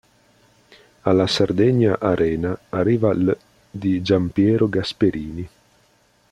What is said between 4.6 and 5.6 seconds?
Gasperini.